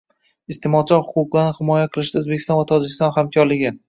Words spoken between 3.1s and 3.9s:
hamkorliging